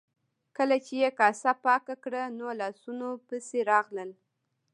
کله 0.57 0.75
چې 0.85 0.93
یې 1.01 1.09
کاسه 1.19 1.51
پاکه 1.63 1.95
کړه 2.03 2.21
نو 2.37 2.47
لاسونو 2.59 3.09
پسې 3.27 3.59
راغلل. 3.71 4.09